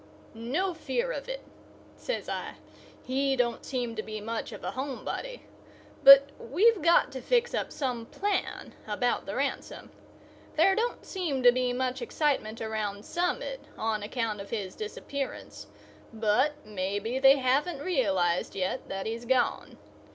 "No 0.33 0.73
fear 0.73 1.11
of 1.11 1.29
it," 1.29 1.41
says 1.95 2.27
I. 2.27 2.55
"He 3.03 3.35
don't 3.35 3.63
seem 3.63 3.95
to 3.95 4.01
be 4.01 4.19
much 4.19 4.51
of 4.51 4.63
a 4.63 4.71
home 4.71 5.05
body. 5.05 5.43
But 6.03 6.27
we've 6.39 6.81
got 6.81 7.11
to 7.11 7.21
fix 7.21 7.53
up 7.53 7.71
some 7.71 8.07
plan 8.07 8.73
about 8.87 9.27
the 9.27 9.35
ransom. 9.35 9.91
There 10.55 10.73
don't 10.73 11.05
seem 11.05 11.43
to 11.43 11.51
be 11.51 11.71
much 11.71 12.01
excitement 12.01 12.61
around 12.61 13.05
Summit 13.05 13.63
on 13.77 14.01
account 14.01 14.41
of 14.41 14.49
his 14.49 14.73
disappearance; 14.73 15.67
but 16.11 16.53
maybe 16.65 17.19
they 17.19 17.37
haven't 17.37 17.77
realized 17.83 18.55
yet 18.55 18.89
that 18.89 19.05
he's 19.05 19.25
gone. 19.25 19.77